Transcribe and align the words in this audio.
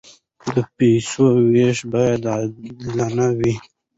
د 0.53 0.55
پیسو 0.75 1.25
وېش 1.51 1.77
باید 1.93 2.21
عادلانه 2.33 3.27
وي. 3.37 3.53